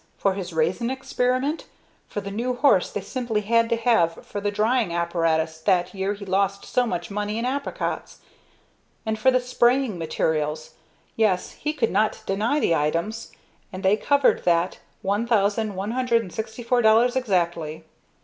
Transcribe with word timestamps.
for 0.17 0.33
his 0.33 0.51
raisin 0.51 0.89
experiment 0.89 1.65
for 2.07 2.21
the 2.21 2.31
new 2.31 2.55
horse 2.55 2.89
they 2.89 3.01
simply 3.01 3.41
had 3.41 3.69
to 3.69 3.75
have 3.75 4.25
for 4.25 4.41
the 4.41 4.49
drying 4.49 4.91
apparatus 4.91 5.59
that 5.59 5.93
year 5.93 6.15
he 6.15 6.25
lost 6.25 6.65
so 6.65 6.87
much 6.87 7.11
money 7.11 7.37
in 7.37 7.45
apricots 7.45 8.17
and 9.05 9.19
for 9.19 9.29
the 9.29 9.39
spraying 9.39 9.99
materials 9.99 10.71
yes, 11.15 11.51
he 11.51 11.71
could 11.71 11.91
not 11.91 12.23
deny 12.25 12.59
the 12.59 12.73
items, 12.73 13.31
and 13.71 13.83
they 13.83 13.95
covered 13.95 14.43
that 14.43 14.79
$1,164.00 15.03 17.15
exactly. 17.15 17.83